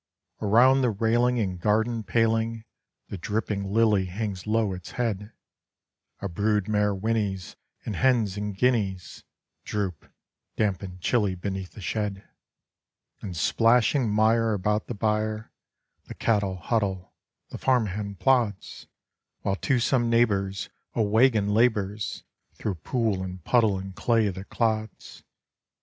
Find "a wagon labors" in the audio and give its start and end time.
20.95-22.23